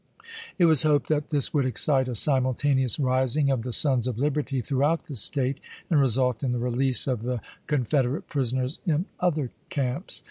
[0.57, 4.59] It was hoped that this would excite a simultaneous rising of the Sons of Liberty
[4.59, 5.59] through out the State,
[5.91, 10.19] and result in the release of the Con federate prisoners in other camps.